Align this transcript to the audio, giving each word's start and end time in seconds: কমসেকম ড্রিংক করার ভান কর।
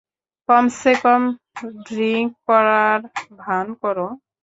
কমসেকম 0.49 1.21
ড্রিংক 1.85 2.31
করার 2.47 2.99
ভান 3.39 3.67
কর। 3.81 3.97